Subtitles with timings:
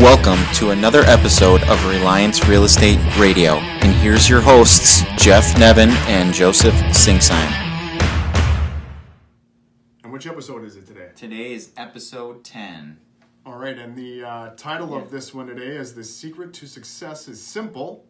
[0.00, 3.56] Welcome to another episode of Reliance Real Estate Radio.
[3.56, 7.50] And here's your hosts, Jeff Nevin and Joseph Singsheim.
[10.02, 11.10] And which episode is it today?
[11.14, 12.98] Today is episode 10.
[13.44, 17.28] All right, and the uh, title of this one today is The Secret to Success
[17.28, 18.06] is Simple,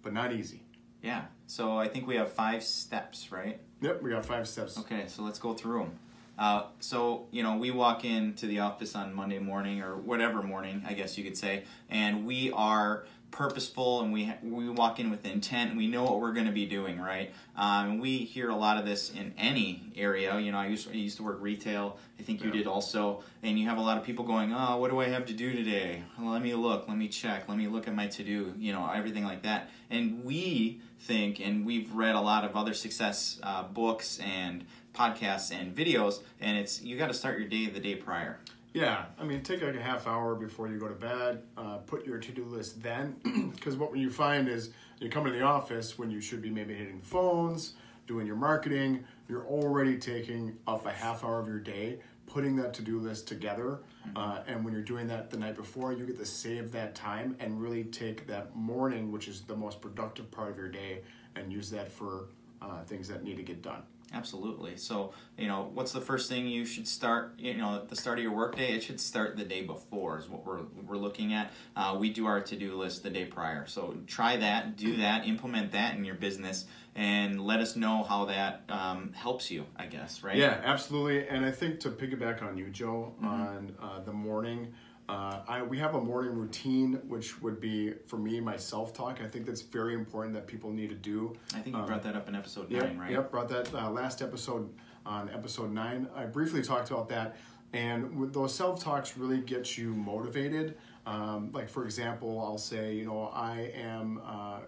[0.00, 0.62] but Not Easy.
[1.02, 3.60] Yeah, so I think we have five steps, right?
[3.82, 4.78] Yep, we got five steps.
[4.78, 5.98] Okay, so let's go through them.
[6.38, 10.82] Uh, so you know, we walk into the office on Monday morning or whatever morning,
[10.86, 15.26] I guess you could say, and we are purposeful and we we walk in with
[15.26, 17.32] intent and we know what we're going to be doing right?
[17.56, 20.94] Um, we hear a lot of this in any area you know I used, I
[20.94, 22.58] used to work retail I think you yeah.
[22.58, 25.26] did also and you have a lot of people going oh what do I have
[25.26, 26.02] to do today?
[26.18, 28.90] Let me look let me check let me look at my to do you know
[28.90, 29.70] everything like that.
[29.90, 34.64] And we think and we've read a lot of other success uh, books and
[34.96, 38.38] podcasts and videos and it's you got to start your day the day prior
[38.76, 41.42] yeah, I mean, take like a half hour before you go to bed.
[41.56, 43.16] Uh, put your to do list then,
[43.54, 44.68] because what you find is
[45.00, 47.72] you come to the office when you should be maybe hitting phones,
[48.06, 49.02] doing your marketing.
[49.30, 53.26] You're already taking off a half hour of your day, putting that to do list
[53.26, 53.78] together.
[54.08, 54.16] Mm-hmm.
[54.18, 57.34] Uh, and when you're doing that the night before, you get to save that time
[57.40, 61.00] and really take that morning, which is the most productive part of your day,
[61.34, 62.26] and use that for
[62.60, 63.82] uh, things that need to get done.
[64.12, 64.76] Absolutely.
[64.76, 68.18] So, you know, what's the first thing you should start, you know, at the start
[68.18, 68.72] of your workday?
[68.72, 71.52] It should start the day before, is what we're, we're looking at.
[71.74, 73.66] Uh, we do our to do list the day prior.
[73.66, 78.26] So, try that, do that, implement that in your business, and let us know how
[78.26, 80.36] that um, helps you, I guess, right?
[80.36, 81.28] Yeah, absolutely.
[81.28, 83.26] And I think to piggyback on you, Joe, mm-hmm.
[83.26, 84.72] on uh, the morning,
[85.08, 89.20] uh, I, we have a morning routine, which would be for me my self talk.
[89.22, 91.34] I think that's very important that people need to do.
[91.54, 93.10] I think you um, brought that up in episode yep, nine, right?
[93.12, 94.68] Yep, brought that uh, last episode
[95.04, 96.08] on episode nine.
[96.14, 97.36] I briefly talked about that,
[97.72, 100.76] and those self talks really get you motivated.
[101.06, 104.20] Um, like for example, I'll say, you know, I am.
[104.24, 104.58] Uh,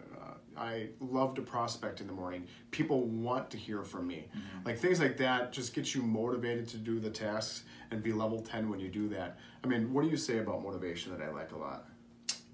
[0.58, 2.46] I love to prospect in the morning.
[2.70, 4.28] People want to hear from me.
[4.28, 4.66] Mm-hmm.
[4.66, 8.40] Like things like that just get you motivated to do the tasks and be level
[8.40, 9.38] 10 when you do that.
[9.62, 11.86] I mean, what do you say about motivation that I like a lot?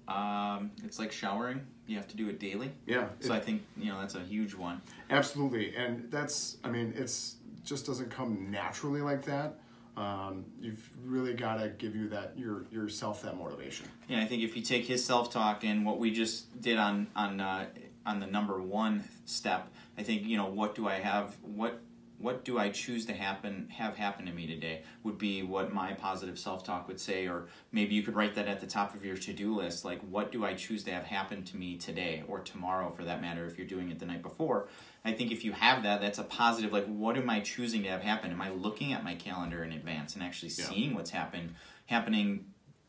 [0.07, 1.65] Um, it's like showering.
[1.87, 2.71] You have to do it daily.
[2.85, 3.07] Yeah.
[3.19, 4.81] So it, I think, you know, that's a huge one.
[5.09, 5.75] Absolutely.
[5.75, 9.59] And that's, I mean, it's just doesn't come naturally like that.
[9.97, 13.87] Um, you've really got to give you that your yourself that motivation.
[14.09, 17.07] Yeah, I think if you take his self talk and what we just did on
[17.15, 17.67] on uh,
[18.05, 19.69] on the number one step.
[19.97, 21.81] I think you know what do I have what
[22.17, 25.93] what do I choose to happen have happen to me today would be what my
[25.93, 29.17] positive self-talk would say or maybe you could write that at the top of your
[29.17, 32.89] to-do list like what do I choose to have happen to me today or tomorrow
[32.91, 34.69] for that matter if you're doing it the night before
[35.03, 37.89] I think if you have that that's a positive like what am I choosing to
[37.89, 41.53] have happen am I looking at my calendar in advance and actually seeing what's happened
[41.87, 42.45] happening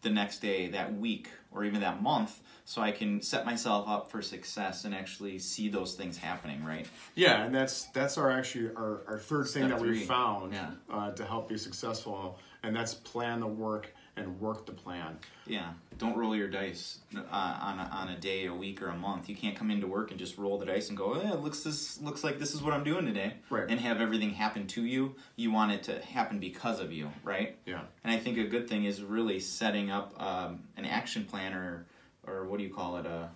[0.07, 4.09] the next day that week or even that month so I can set myself up
[4.09, 6.87] for success and actually see those things happening, right?
[7.17, 10.71] Yeah, and that's that's our actually our, our third Step thing that we found yeah.
[10.89, 15.19] uh, to help be successful, and that's plan the work and work the plan.
[15.47, 18.97] Yeah, don't roll your dice uh, on a, on a day, a week, or a
[18.97, 19.29] month.
[19.29, 22.01] You can't come into work and just roll the dice and go, eh, looks this
[22.01, 23.67] looks like this is what I'm doing today, right?
[23.69, 25.15] And have everything happen to you.
[25.37, 27.57] You want it to happen because of you, right?
[27.67, 27.83] Yeah.
[28.05, 31.87] And I think a good thing is really setting up um, an action plan or
[32.27, 33.07] or what do you call it?
[33.07, 33.27] Uh,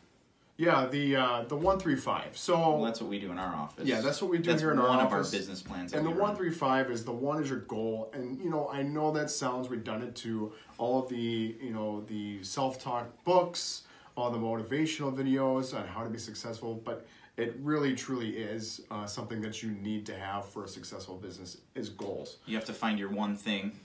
[0.61, 2.37] yeah, the uh, the one three five.
[2.37, 3.89] So well, that's what we do in our office.
[3.89, 4.97] Yeah, that's what we do that's here in our office.
[4.97, 5.95] One of our business plans.
[5.95, 8.83] And the one three five is the one is your goal, and you know I
[8.83, 13.85] know that sounds redundant to all of the you know the self talk books,
[14.17, 17.07] all the motivational videos on how to be successful, but
[17.39, 21.57] it really truly is uh, something that you need to have for a successful business
[21.75, 22.37] is goals.
[22.45, 23.81] You have to find your one thing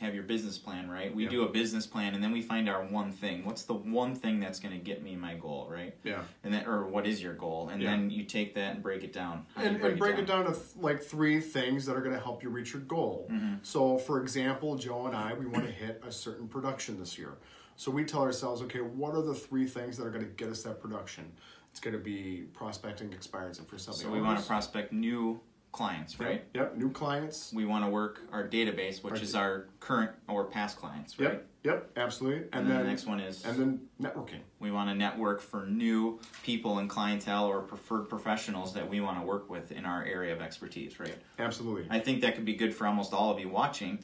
[0.00, 1.14] have your business plan, right?
[1.14, 3.44] We do a business plan and then we find our one thing.
[3.44, 5.94] What's the one thing that's going to get me my goal, right?
[6.04, 6.22] Yeah.
[6.42, 7.68] And then, or what is your goal?
[7.68, 7.90] And yeah.
[7.90, 9.44] then you take that and break it down.
[9.56, 10.40] and, break, and break it, down?
[10.40, 12.82] it down, to th- like three things that are going to help you reach your
[12.82, 13.28] goal.
[13.30, 13.56] Mm-hmm.
[13.62, 17.36] So, for example, Joe and I, we want to hit a certain production this year.
[17.76, 20.48] So we tell ourselves, okay, what are the three things that are going to get
[20.48, 21.30] us that production?
[21.70, 24.06] It's going to be prospecting expires and for something.
[24.06, 25.40] So we want to prospect new
[25.72, 26.44] clients, right?
[26.54, 26.76] Yep, yep.
[26.76, 27.52] new clients.
[27.52, 31.32] We want to work our database, which our is our current or past clients, right?
[31.32, 32.38] Yep, yep, absolutely.
[32.38, 34.40] And, and then, then, the next one is and then networking.
[34.58, 39.20] We want to network for new people and clientele or preferred professionals that we want
[39.20, 41.16] to work with in our area of expertise, right?
[41.38, 41.86] Absolutely.
[41.90, 44.00] I think that could be good for almost all of you watching.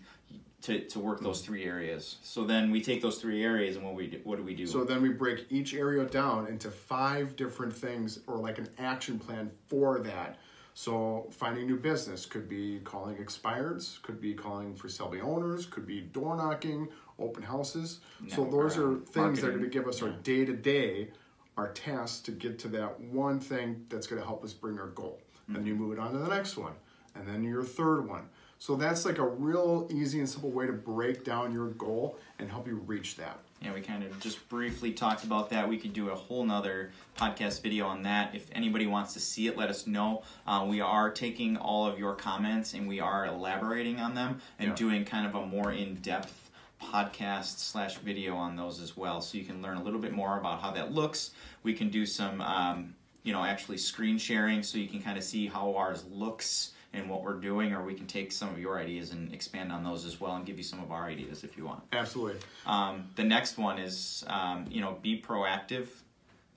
[0.63, 2.17] To, to work those three areas.
[2.23, 4.67] So then we take those three areas and what we do, what do we do?
[4.67, 9.21] So then we break each area down into five different things or like an action
[9.21, 10.39] plan for that
[10.79, 15.65] so finding new business could be calling expireds, could be calling for sell by owners,
[15.65, 16.89] could be door knocking,
[17.19, 18.01] open houses.
[18.29, 21.13] So those are things that are going to give us our day to day,
[21.57, 24.89] our tasks to get to that one thing that's going to help us bring our
[24.89, 25.19] goal.
[25.47, 25.69] And then mm-hmm.
[25.69, 26.75] you move it on to the next one,
[27.15, 28.29] and then your third one.
[28.59, 32.51] So that's like a real easy and simple way to break down your goal and
[32.51, 33.39] help you reach that.
[33.61, 35.69] Yeah, we kind of just briefly talked about that.
[35.69, 38.35] We could do a whole nother podcast video on that.
[38.35, 40.23] If anybody wants to see it, let us know.
[40.47, 44.71] Uh, we are taking all of your comments and we are elaborating on them and
[44.71, 44.75] Yeah.
[44.75, 46.51] doing kind of a more in depth
[46.83, 49.21] podcast slash video on those as well.
[49.21, 51.31] So you can learn a little bit more about how that looks.
[51.63, 55.25] We can do some, um, you know, actually screen sharing so you can kind of
[55.25, 58.79] see how ours looks and what we're doing, or we can take some of your
[58.79, 61.57] ideas and expand on those as well and give you some of our ideas if
[61.57, 61.83] you want.
[61.93, 62.41] Absolutely.
[62.65, 65.89] Um, the next one is, um, you know, be proactive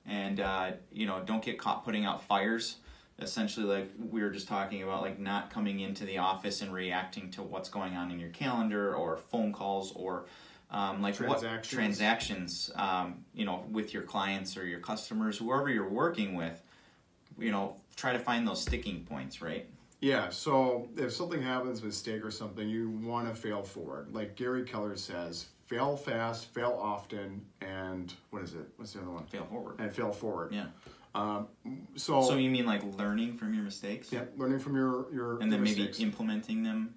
[0.06, 2.78] and, uh, you know, don't get caught putting out fires.
[3.22, 7.30] Essentially, like we were just talking about, like not coming into the office and reacting
[7.31, 10.26] to what's going on in your calendar or phone calls or
[10.72, 11.68] um, like what Transactions.
[11.68, 16.62] transactions, um, you know, with your clients or your customers, whoever you're working with,
[17.38, 19.68] you know, try to find those sticking points, right?
[20.01, 24.13] Yeah, so if something happens, mistake or something, you want to fail forward.
[24.13, 28.66] Like Gary Keller says, fail fast, fail often, and what is it?
[28.78, 29.25] What's the other one?
[29.25, 29.75] Fail forward.
[29.80, 30.54] And fail forward.
[30.54, 30.68] Yeah.
[31.16, 31.48] Um,
[31.96, 34.12] so, So you mean like learning from your mistakes?
[34.12, 36.94] yeah, learning from your your and then your maybe implementing them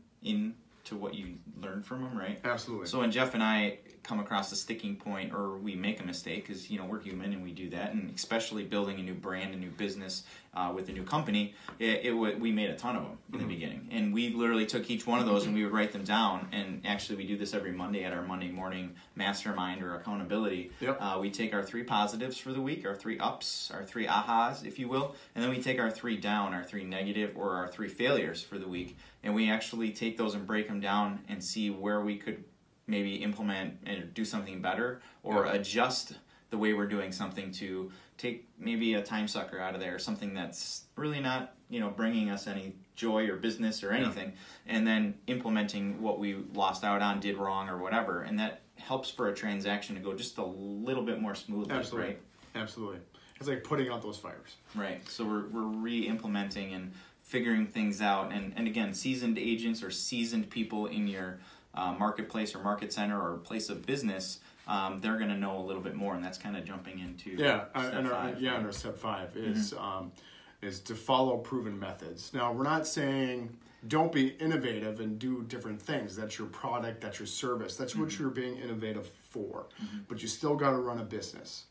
[0.83, 2.41] into what you learn from them, right?
[2.45, 2.87] Absolutely.
[2.87, 6.47] So when Jeff and I come across a sticking point or we make a mistake,
[6.47, 9.55] because you know we're human and we do that, and especially building a new brand,
[9.55, 10.25] a new business
[10.55, 13.49] uh, with a new company, it, it we made a ton of them in Mm-hmm.
[13.49, 16.05] the beginning, and we literally took each one of those and we would write them
[16.05, 16.49] down.
[16.53, 20.73] And actually, we do this every Monday at our Monday morning mastermind or accountability.
[20.81, 20.99] Yep.
[21.01, 24.67] Uh, we take our three positives for the week, our three ups, our three ahas,
[24.67, 27.69] if you will, and then we take our three down, our three negative, or our
[27.69, 31.43] three failures for the week, and we actually take those and break them down and
[31.43, 32.43] see where we could
[32.87, 35.53] maybe implement and do something better or Yeah.
[35.53, 36.15] adjust
[36.51, 40.35] the way we're doing something to take maybe a time sucker out of there, something
[40.35, 44.33] that's really not you know bringing us any joy or business or anything,
[44.67, 49.09] and then implementing what we lost out on, did wrong, or whatever, and that helps
[49.09, 52.09] for a transaction to go just a little bit more smoothly, Absolutely.
[52.11, 52.21] right?
[52.55, 52.99] Absolutely.
[53.41, 54.57] It's like putting out those fires.
[54.75, 55.07] Right.
[55.09, 56.93] So we're we're re-implementing and
[57.33, 61.39] figuring things out, and and again, seasoned agents or seasoned people in your
[61.75, 65.65] uh, marketplace or market center or place of business, um, they're going to know a
[65.65, 68.41] little bit more, and that's kind of jumping into Yeah, uh, step and our, five,
[68.41, 68.59] yeah, right?
[68.59, 70.13] and our step five is um,
[70.61, 72.35] is to follow proven methods.
[72.35, 73.57] Now, we're not saying
[73.89, 76.15] don't be innovative and do different things.
[76.15, 79.67] That's your product, that's your service, that's what you're being innovative for.
[80.07, 81.65] But you still got to run a business.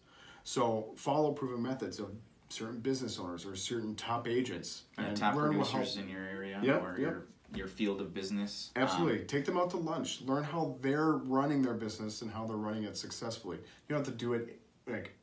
[0.43, 2.09] So follow proven methods of
[2.51, 6.23] certain business owners or certain top agents and top learn what producers how- in your
[6.23, 6.99] area Yep, or yep.
[6.99, 8.71] your your field of business.
[8.77, 9.25] Um, Absolutely.
[9.25, 10.21] Take them out to lunch.
[10.21, 13.57] Learn how they're running their business and how they're running it successfully.
[13.57, 15.13] You don't have to do it like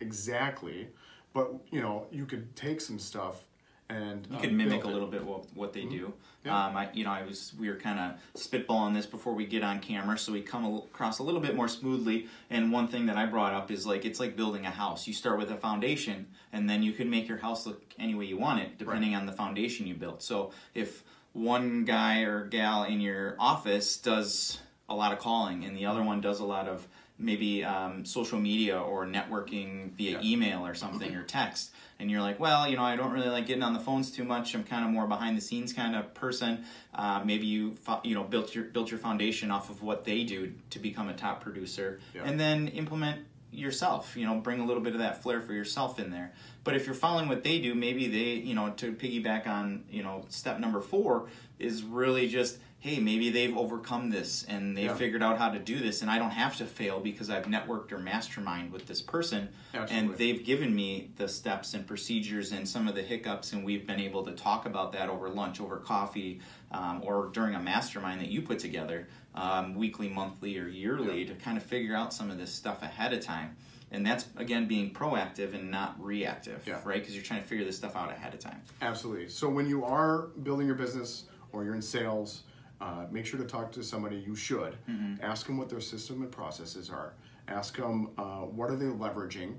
[0.00, 0.88] exactly,
[1.32, 3.44] but you know, you could take some stuff
[3.90, 4.92] and You uh, could mimic a it.
[4.92, 6.06] little bit what, what they do.
[6.06, 6.46] Mm-hmm.
[6.48, 6.66] Yeah.
[6.66, 9.62] Um, I, you know, I was we were kind of spitballing this before we get
[9.62, 12.28] on camera, so we come across a little bit more smoothly.
[12.50, 15.06] And one thing that I brought up is like it's like building a house.
[15.06, 18.26] You start with a foundation, and then you can make your house look any way
[18.26, 20.22] you want it, depending on the foundation you built.
[20.22, 21.02] So if
[21.32, 26.02] one guy or gal in your office does a lot of calling, and the other
[26.02, 26.88] one does a lot of
[27.18, 30.20] maybe um, social media or networking via Yeah.
[30.32, 33.46] email or something or text and you're like well you know i don't really like
[33.46, 36.14] getting on the phones too much i'm kind of more behind the scenes kind of
[36.14, 36.64] person
[36.94, 40.52] uh, maybe you you know built your built your foundation off of what they do
[40.70, 42.22] to become a top producer Yeah.
[42.24, 45.98] and then implement yourself you know bring a little bit of that flair for yourself
[45.98, 46.32] in there
[46.64, 50.02] but if you're following what they do maybe they you know to piggyback on you
[50.02, 51.28] know step number four
[51.58, 54.94] is really just hey maybe they've overcome this and they've Yeah.
[54.94, 57.90] figured out how to do this and i don't have to fail because i've networked
[57.90, 62.86] or mastermind with this person and they've given me the steps and procedures and some
[62.86, 66.40] of the hiccups and we've been able to talk about that over lunch over coffee
[66.70, 71.34] um, or during a mastermind that you put together um, weekly monthly or yearly to
[71.34, 73.56] kind of figure out some of this stuff ahead of time
[73.90, 76.80] and that's again being proactive and not reactive Yeah.
[76.84, 79.28] right because you're trying to figure this stuff out ahead of time Absolutely.
[79.28, 82.42] So when you are building your business or you're in sales,
[82.80, 84.76] uh, make sure to talk to somebody you should.
[84.88, 85.22] Mm-hmm.
[85.22, 87.14] Ask them what their system and processes are.
[87.48, 89.56] Ask them uh, what are they leveraging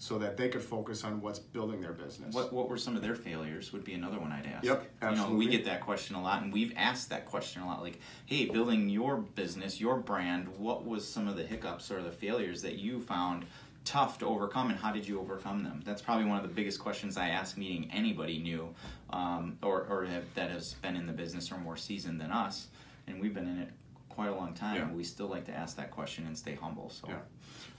[0.00, 2.30] so that they could focus on what's building their business.
[2.30, 2.34] Mm-hmm.
[2.34, 4.64] What what were some of their failures would be another one I'd ask.
[4.64, 7.66] Yep, You know, we get that question a lot, and we've asked that question a
[7.66, 7.82] lot.
[7.82, 12.10] Like, hey, building your business, your brand, what was some of the hiccups or the
[12.10, 13.44] failures that you found
[13.84, 15.82] tough to overcome, and how did you overcome them?
[15.84, 18.74] That's probably one of the biggest questions I ask meeting anybody new,
[19.10, 22.68] um, or or have, that has been in the business or more seasoned than us,
[23.06, 23.70] and we've been in it
[24.20, 24.92] quite a long time, Yeah.
[24.92, 26.90] we still like to ask that question and stay humble.
[26.90, 27.20] So, Yeah.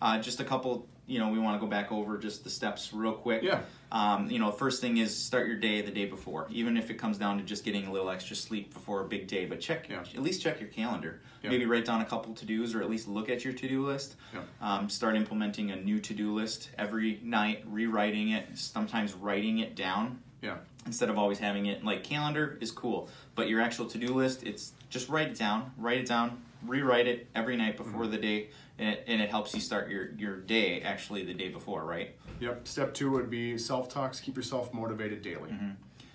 [0.01, 2.91] uh, just a couple, you know, we want to go back over just the steps
[2.91, 3.43] real quick.
[3.43, 3.61] Yeah.
[3.91, 6.95] Um, you know, first thing is start your day the day before, even if it
[6.95, 9.45] comes down to just getting a little extra sleep before a big day.
[9.45, 9.99] But check, Yeah.
[9.99, 11.21] at least check your calendar.
[11.43, 11.51] Yeah.
[11.51, 13.85] Maybe write down a couple to dos, or at least look at your to do
[13.85, 14.15] list.
[14.33, 14.39] Yeah.
[14.61, 19.75] Um, start implementing a new to do list every night, rewriting it, sometimes writing it
[19.75, 20.57] down Yeah.
[20.87, 24.71] instead of always having it like calendar is cool but your actual to-do list it's
[24.89, 28.11] just write it down write it down rewrite it every night before Mm-hmm.
[28.11, 31.49] the day and it, and it helps you start your, your day actually the day
[31.49, 32.67] before right Yep.
[32.67, 34.19] Step two would be self talks.
[34.19, 35.51] Keep yourself motivated daily.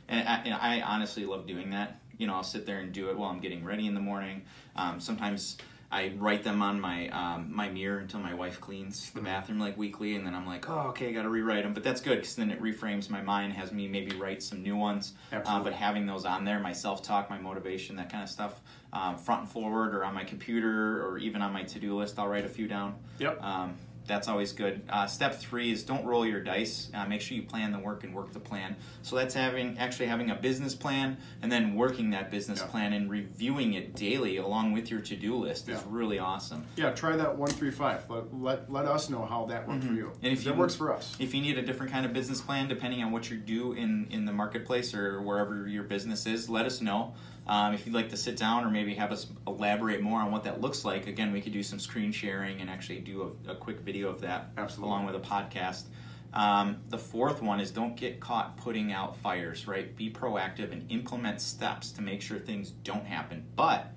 [0.09, 3.11] and I, and I honestly love doing that you know i'll sit there and do
[3.11, 4.42] it while i'm getting ready in the morning
[4.75, 5.59] um, sometimes
[5.90, 9.76] I write them on my um, my mirror until my wife cleans the bathroom like
[9.78, 11.75] weekly, and then I'm like, oh, okay, I got to rewrite them.
[11.75, 14.76] But that's good because then it reframes my mind, has me maybe write some new
[14.76, 15.14] ones.
[15.47, 18.61] Uh, but having those on there, my self talk, my motivation, that kind of stuff,
[18.93, 22.19] um, front and forward, or on my computer, or even on my to do list,
[22.19, 22.97] I'll write a few down.
[23.19, 23.43] Yep.
[23.43, 23.76] Um,
[24.07, 24.83] that's always good.
[24.89, 26.91] Uh, step three is don't roll your dice.
[26.95, 28.77] Uh, make sure you plan the work and work the plan.
[29.03, 32.67] So that's having actually having a business plan and then working that business Yeah.
[32.71, 36.65] plan and reviewing it daily along with your to do list is really awesome.
[36.77, 36.91] Yeah.
[36.93, 38.09] Try that one three five.
[38.09, 40.07] Let let, let us know how that worked for you.
[40.07, 40.25] Mm-hmm.
[40.27, 41.15] And if you- works for us.
[41.19, 44.07] If you need a different kind of business plan, depending on what you do in,
[44.11, 47.15] in the marketplace or wherever your business is, let us know.
[47.47, 50.45] Um, if you'd like to sit down or maybe have us elaborate more on what
[50.45, 53.55] that looks like, again, we could do some screen sharing and actually do a, a
[53.55, 54.88] quick video of that Absolutely.
[54.91, 55.85] along with a podcast.
[56.33, 59.95] Um, the fourth one is don't get caught putting out fires, right?
[59.97, 63.93] Be proactive and implement steps to make sure things don't happen, but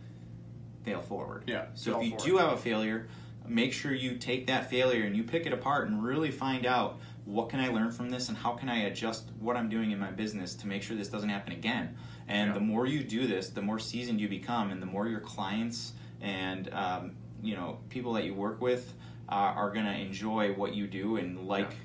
[0.86, 1.44] fail forward.
[1.48, 2.26] Yeah, So if you forward.
[2.26, 3.08] do have a failure,
[3.48, 7.00] make sure you take that failure and you pick it apart and really find out
[7.26, 10.00] what can I learn from this and how can I adjust what I'm doing in
[10.00, 11.96] my business to make sure this doesn't happen again.
[12.30, 12.54] And Yeah.
[12.54, 15.94] the more you do this, the more seasoned you become, and the more your clients
[16.22, 18.94] and um, you know people that you work with
[19.30, 21.78] uh, are going to enjoy what you do and like Yeah.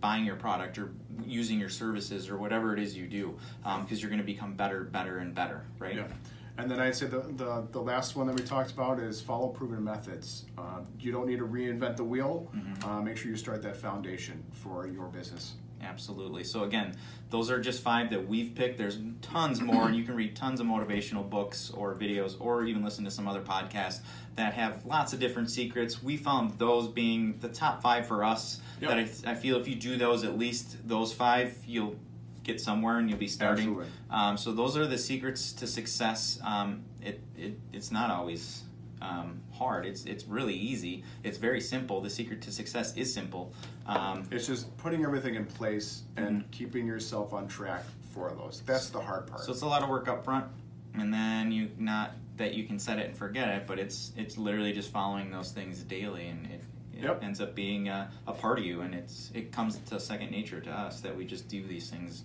[0.00, 0.92] buying your product or
[1.24, 3.38] using your services or whatever it is you do
[3.80, 5.96] because you're going to become better, better, and better, right?
[5.96, 6.06] Yeah.
[6.56, 9.48] And then I'd say the, the, the last one that we talked about is follow
[9.48, 10.44] proven methods.
[10.56, 12.48] Uh, you don't need to reinvent the wheel.
[12.54, 12.88] Mm-hmm.
[12.88, 15.54] Uh, make sure you start that foundation for your business.
[15.84, 16.44] Absolutely.
[16.44, 16.96] So again,
[17.30, 18.78] those are just five that we've picked.
[18.78, 22.84] There's tons more, and you can read tons of motivational books or videos, or even
[22.84, 24.00] listen to some other podcasts
[24.36, 26.02] that have lots of different secrets.
[26.02, 28.60] We found those being the top five for us.
[28.80, 28.90] Yep.
[28.90, 31.96] That I, I feel if you do those, at least those five, you'll
[32.42, 33.82] get somewhere and you'll be starting.
[34.10, 36.38] Um, so those are the secrets to success.
[36.44, 38.62] Um, it, it it's not always
[39.04, 39.86] um, hard.
[39.86, 41.04] It's it's really easy.
[41.22, 42.00] It's very simple.
[42.00, 43.52] The secret to success is simple.
[43.86, 48.62] Um, It's just putting everything in place and keeping yourself on track for those.
[48.66, 49.42] That's the hard part.
[49.42, 50.46] So it's a lot of work up front,
[50.94, 54.38] and then you not that you can set it and forget it, but it's it's
[54.38, 56.62] literally just following those things daily, and it,
[56.96, 57.22] it Yep.
[57.24, 60.60] ends up being a, a part of you, and it's it comes to second nature
[60.60, 62.24] to us that we just do these things.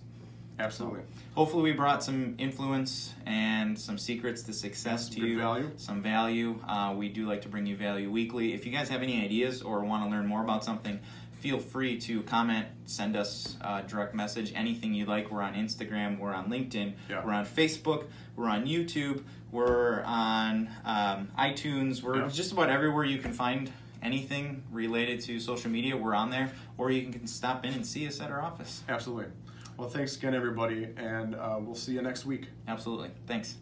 [0.60, 1.00] Absolutely.
[1.34, 5.38] Hopefully, we brought some influence and some secrets to success Some to you.
[5.38, 5.70] value.
[5.76, 6.60] Some value.
[6.68, 8.52] Uh, we do like to bring you value weekly.
[8.52, 11.00] If you guys have any ideas or want to learn more about something,
[11.32, 15.30] feel free to comment, send us a direct message, anything you like.
[15.30, 17.24] We're on Instagram, we're on LinkedIn, Yeah.
[17.24, 22.28] we're on Facebook, we're on YouTube, we're on um, iTunes, we're Yeah.
[22.28, 25.96] just about everywhere you can find anything related to social media.
[25.96, 28.82] We're on there, or you can stop in and see us at our office.
[28.88, 29.32] Absolutely.
[29.80, 32.48] Well, thanks again, everybody, and uh, we'll see you next week.
[32.68, 33.12] Absolutely.
[33.26, 33.56] Thanks.